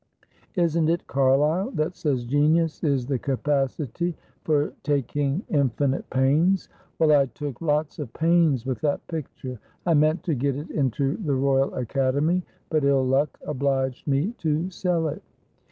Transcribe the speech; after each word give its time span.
Isn't 0.55 0.89
it 0.89 1.05
Carlyle 1.05 1.69
that 1.75 1.95
says 1.95 2.25
'Genius 2.25 2.83
is 2.83 3.05
the 3.05 3.19
capacity 3.19 4.15
for 4.43 4.73
taking 4.81 5.43
infinite 5.49 6.09
pains.' 6.09 6.69
Well, 6.97 7.11
I 7.11 7.27
took 7.27 7.61
lots 7.61 7.99
of 7.99 8.11
pains 8.13 8.65
with 8.65 8.81
that 8.81 9.05
picture. 9.07 9.59
I 9.85 9.93
meant 9.93 10.23
to 10.23 10.33
get 10.33 10.55
it 10.55 10.71
into 10.71 11.17
the 11.17 11.35
Royal 11.35 11.75
Academy, 11.75 12.41
but 12.71 12.83
ill 12.83 13.05
luck 13.05 13.37
obliged 13.45 14.07
me 14.07 14.33
to 14.39 14.71
sell 14.71 15.07
it." 15.07 15.21